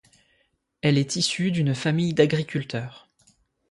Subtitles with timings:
[0.81, 3.07] Elle est issue d'une famille d'agriculteurs.